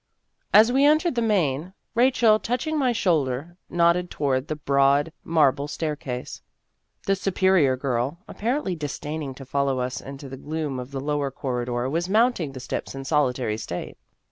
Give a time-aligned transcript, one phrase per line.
[0.51, 5.67] As we entered the Main, Rachel, touch ing my shoulder, nodded toward the broad marble
[5.67, 6.41] staircase.
[7.05, 11.29] The^ Superior Girl, ap parently disdaining to follow us into the gloom of the lower
[11.29, 13.95] corridor, was mounting the steps in solitary state.